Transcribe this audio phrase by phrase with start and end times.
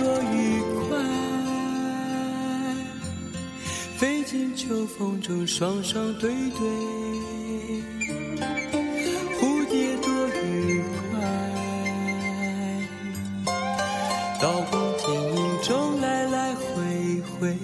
[0.00, 0.96] 多愉快，
[3.98, 6.60] 飞进秋风中，双双对对。
[9.38, 10.10] 蝴蝶多
[10.42, 11.20] 愉快，
[14.40, 17.54] 刀光剑影中来来回回。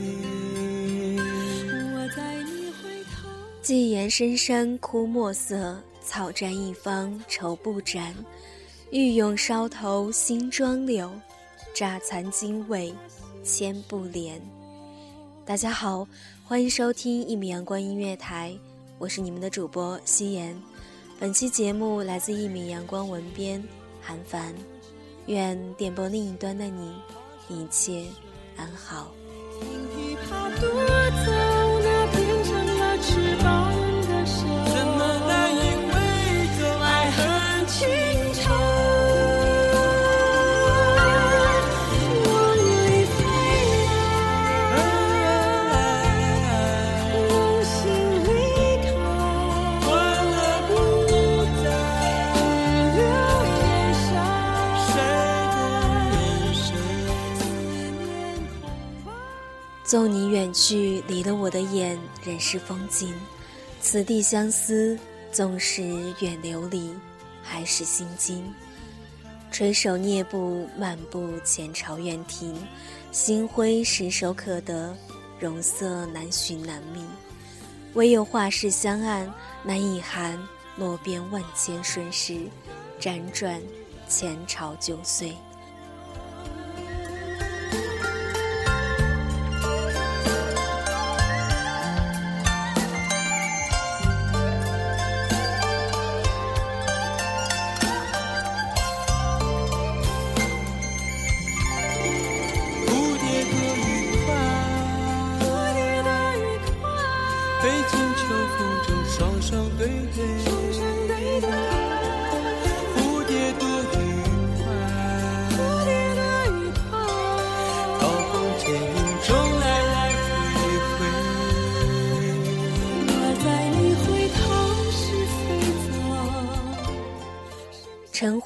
[1.94, 3.26] 我在你回头。
[3.62, 8.14] 寄言深山枯墨色，草占一方愁不展。
[8.90, 11.10] 欲用梢头新妆柳，
[11.76, 12.90] 乍残经纬
[13.44, 14.40] 千不怜。
[15.44, 16.08] 大家好，
[16.42, 18.56] 欢迎收听一米阳光音乐台，
[18.96, 20.58] 我是你们的主播夕颜。
[21.20, 23.62] 本期节目来自一米阳光文编
[24.00, 24.54] 韩凡，
[25.26, 26.94] 愿电波另一端的你
[27.50, 28.06] 一切
[28.56, 29.12] 安好。
[60.66, 63.14] 句，离了我的眼，仍是风景。
[63.80, 64.98] 此地相思，
[65.30, 65.84] 纵使
[66.18, 66.92] 远流离，
[67.40, 68.52] 还是心惊。
[69.52, 72.52] 垂手蹑步，漫步前朝院庭，
[73.12, 74.92] 星辉石手可得，
[75.38, 77.00] 容色难寻难觅。
[77.94, 79.32] 唯有画室相按，
[79.62, 80.36] 难以含
[80.76, 82.40] 落边万千瞬时，
[83.00, 83.62] 辗转
[84.08, 85.32] 前朝旧岁。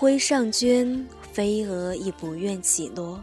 [0.00, 3.22] 晖上绢，飞蛾亦不愿起落。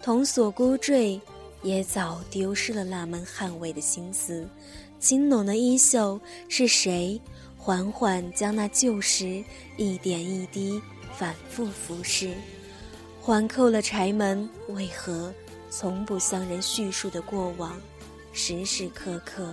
[0.00, 1.20] 童所孤坠，
[1.64, 4.48] 也早丢失了那门捍卫的心思。
[5.00, 7.20] 青拢的衣袖，是谁
[7.58, 9.42] 缓缓将那旧时
[9.76, 10.80] 一点一滴
[11.18, 12.30] 反复俯视？
[13.20, 15.34] 环扣了柴门，为何
[15.70, 17.76] 从不向人叙述的过往，
[18.32, 19.52] 时时刻刻，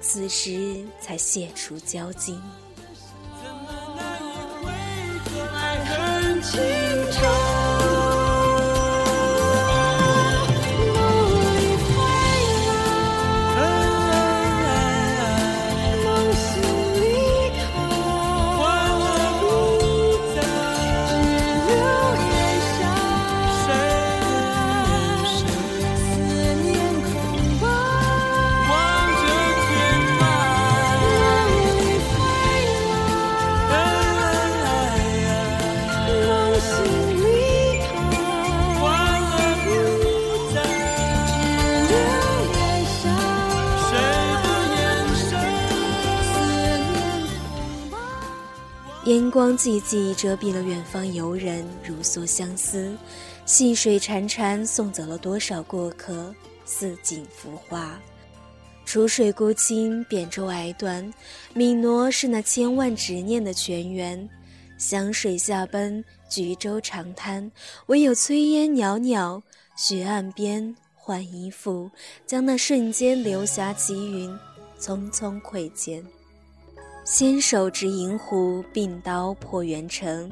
[0.00, 2.38] 此时才解除交集？
[6.42, 6.81] 情。
[49.04, 52.96] 烟光寂寂，遮蔽了远方游人如梭相思；
[53.44, 56.32] 细水潺潺，送走了多少过客，
[56.64, 57.98] 似锦浮华。
[58.84, 61.12] 楚水孤清，扁舟矮短，
[61.54, 64.28] 汨罗是那千万执念的泉源。
[64.78, 67.50] 湘水下奔，橘洲长滩，
[67.86, 69.42] 唯有炊烟袅袅，
[69.76, 71.90] 雪岸边换衣服，
[72.24, 74.38] 将那瞬间流霞齐云，
[74.78, 76.04] 匆匆窥见。
[77.04, 80.30] 纤手执银壶，并刀破圆城。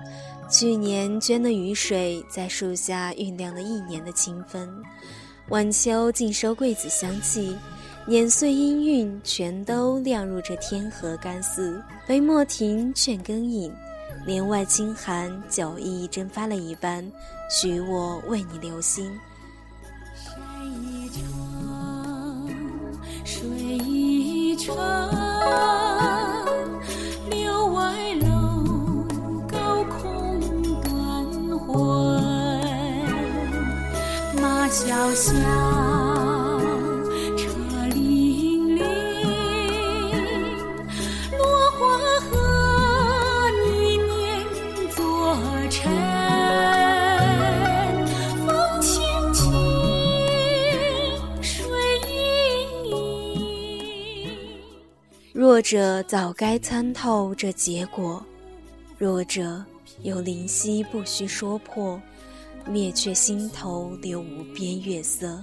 [0.49, 4.69] 去年捐的雨水，在树下酝酿了一年的清风。
[5.49, 7.56] 晚秋尽收桂子香气，
[8.06, 11.82] 碾碎音韵，全都酿入这天河干寺。
[12.06, 13.72] 杯莫停，劝更饮，
[14.25, 17.05] 帘外清寒，酒意蒸发了一般，
[17.50, 19.11] 许我为你留心。
[20.14, 20.32] 山
[20.84, 22.49] 一程，
[23.25, 24.76] 水一程，
[34.81, 35.32] 马萧萧，
[37.37, 37.50] 车
[37.91, 37.94] 辚
[38.79, 38.81] 辚，
[41.37, 41.79] 落花
[42.21, 42.31] 和
[43.62, 44.09] 你念
[44.97, 45.37] 作
[45.69, 45.93] 尘。
[48.47, 48.49] 风
[48.81, 49.03] 轻
[49.35, 49.53] 轻，
[51.43, 51.69] 水
[52.09, 54.31] 盈盈。
[55.35, 58.25] 弱者早该参透这结果，
[58.97, 59.62] 弱者
[60.00, 62.00] 有灵犀不需说破，
[62.66, 65.42] 灭却心头留无边月色。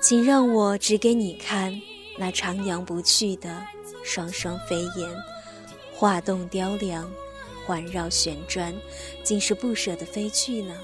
[0.00, 1.80] 请让我指给你看
[2.18, 3.64] 那徜徉不去的
[4.04, 5.08] 双双飞燕，
[5.94, 7.08] 画栋雕梁，
[7.64, 8.74] 环绕旋转，
[9.22, 10.76] 竟是不舍得飞去呢。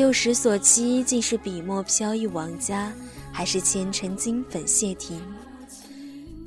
[0.00, 2.90] 旧时所期，竟是笔墨飘逸王家，
[3.30, 5.20] 还是前尘金粉谢亭？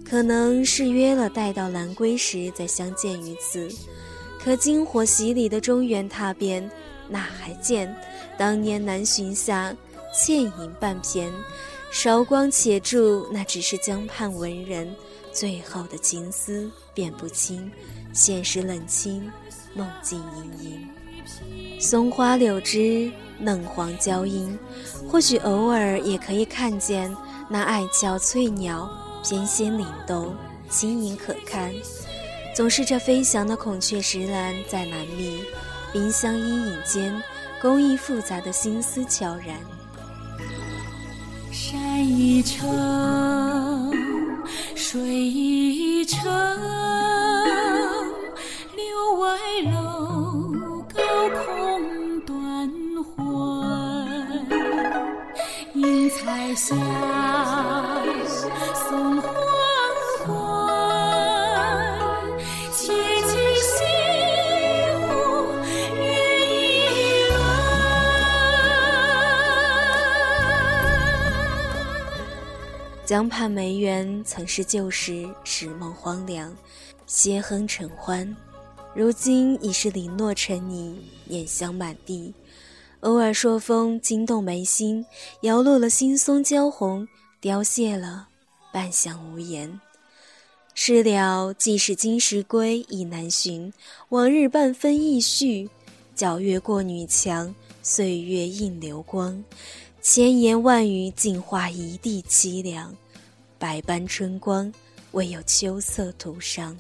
[0.04, 3.70] 可能是约了待到兰归时再相见于此。
[4.40, 6.68] 可金火洗礼的中原踏遍，
[7.08, 7.96] 哪还见
[8.40, 9.72] 当年南巡下
[10.12, 11.32] 倩影半片？
[11.92, 14.92] 韶光且住，那只是江畔文人
[15.32, 17.72] 最后的情思辨不清，
[18.14, 19.32] 现实冷清，
[19.76, 20.90] 梦境盈盈。
[21.80, 24.58] 松花柳枝，嫩黄娇莺，
[25.10, 27.14] 或许偶尔也可以看见
[27.50, 28.90] 那爱俏翠鸟
[29.24, 30.36] 翩跹灵动，
[30.70, 31.72] 轻盈可看。
[32.56, 35.40] 总是这飞翔的孔雀石兰在难觅，
[35.92, 37.22] 冰箱阴影间，
[37.62, 39.58] 工艺复杂的心思悄然。
[41.52, 43.92] 山一程，
[44.76, 46.24] 水一程，
[56.14, 56.76] 彩霞，
[58.88, 59.34] 送黄
[60.20, 60.30] 昏。
[62.72, 63.74] 且听西
[65.02, 65.04] 湖
[65.96, 66.02] 月
[66.92, 66.96] 一
[67.30, 67.36] 轮。
[73.04, 76.56] 江畔梅园曾是旧时，时梦荒凉，
[77.08, 78.36] 歇哼成欢。
[78.94, 82.36] 如今已是零落成泥，碾香满地。
[83.04, 85.06] 偶尔朔风惊动眉心，
[85.42, 87.06] 摇落了新松娇红，
[87.42, 88.30] 凋谢了
[88.72, 89.82] 半晌无言。
[90.74, 93.74] 事了，即使今时归已难寻，
[94.08, 95.70] 往日半分意绪。
[96.16, 99.44] 皎月过女墙，岁月映流光。
[100.02, 102.96] 千言万语尽化一地凄凉，
[103.60, 104.74] 百般春光，
[105.12, 106.78] 唯有秋色徒伤。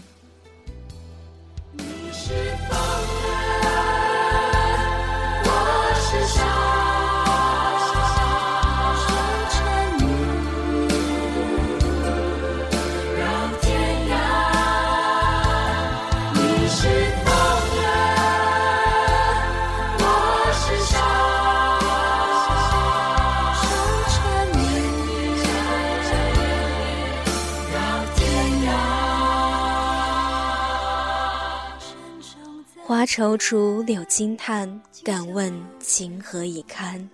[32.85, 37.09] 花踌躇，柳轻叹，敢问情何以堪？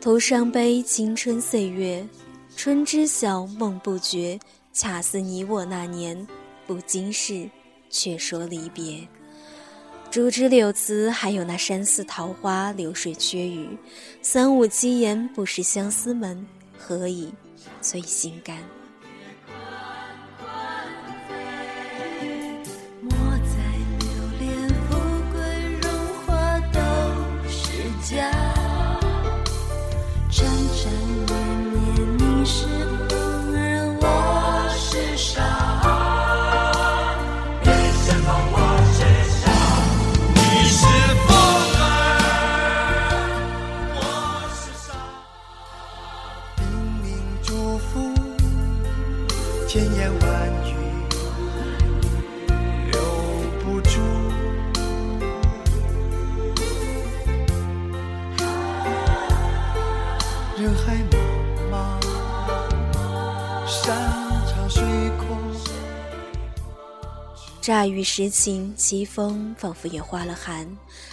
[0.00, 2.08] 徒伤悲青春岁月，
[2.56, 4.40] 春知晓，梦不觉，
[4.72, 6.26] 恰似你我那年，
[6.66, 7.50] 不经事，
[7.90, 9.06] 却说离别。
[10.10, 13.76] 竹枝柳词，还有那山寺桃花流水缺雨，
[14.22, 16.46] 三五七言不识相思门，
[16.78, 17.30] 何以
[17.82, 18.56] 醉心肝？
[67.84, 70.66] 乍雨时晴，凄风仿佛也化了寒。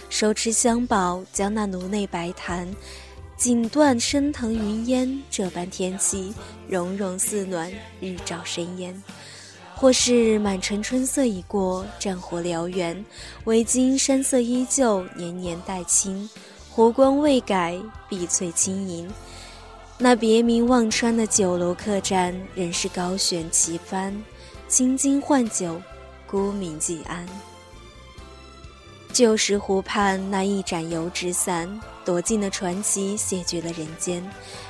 [0.08, 2.66] 手持香宝，将那颅内白檀，
[3.36, 5.22] 锦缎升腾云烟。
[5.30, 6.32] 这般天气，
[6.66, 9.02] 融融似暖，日照生烟。
[9.74, 13.04] 或是满城春色已过，战火燎原，
[13.44, 16.26] 唯今山色依旧，年年带青。
[16.70, 19.12] 湖光未改，碧翠轻盈。
[19.98, 24.24] 那别名忘川的酒楼客栈，仍是高悬旗帆，
[24.68, 25.78] 青金换酒。
[26.32, 27.28] 孤名寄安。
[29.12, 31.68] 旧时湖畔那一盏油纸伞，
[32.06, 34.26] 躲进了传奇，谢绝了人间。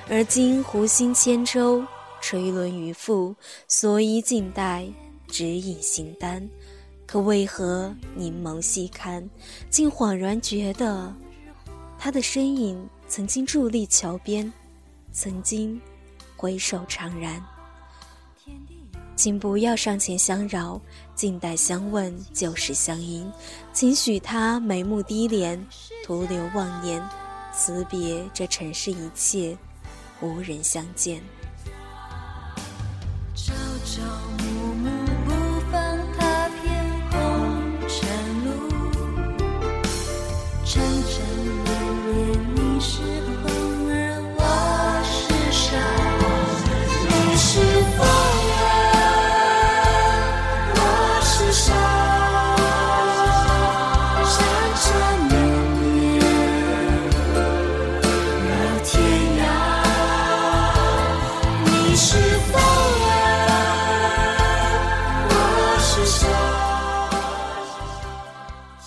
[0.08, 1.86] 而今湖心千舟，
[2.20, 3.36] 垂纶渔父，
[3.68, 4.88] 所以静待，
[5.28, 6.50] 只饮形单。
[7.06, 9.30] 可为何凝眸细看，
[9.70, 11.14] 竟恍然觉得，
[11.96, 14.52] 他的身影曾经伫立桥边，
[15.12, 15.80] 曾经
[16.36, 17.40] 回首怅然。
[19.14, 20.80] 请不要上前相扰。
[21.14, 23.30] 静待相问，旧时相迎，
[23.72, 25.60] 请许他眉目低敛，
[26.04, 27.02] 徒留妄念，
[27.54, 29.56] 辞别这尘世一切，
[30.20, 31.22] 无人相见。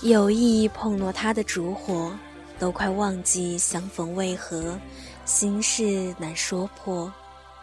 [0.05, 2.15] 有意碰落他的烛火，
[2.59, 4.79] 都快忘记相逢为何，
[5.25, 7.11] 心事难说破，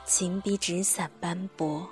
[0.04, 1.87] 情比纸伞斑驳。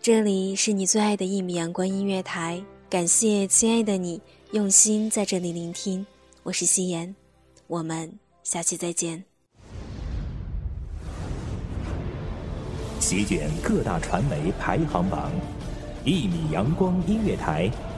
[0.00, 4.20] 这里是你最爱的一米阳光音乐台，感谢亲爱的你
[4.52, 6.06] 用心在这里聆听，
[6.44, 7.12] 我是夕颜，
[7.66, 8.08] 我们
[8.44, 9.24] 下期再见。
[13.00, 15.32] 席卷各大传媒排行榜，
[16.04, 17.68] 一米阳光音乐台。